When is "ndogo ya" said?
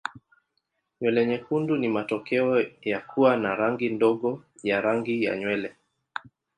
3.89-4.81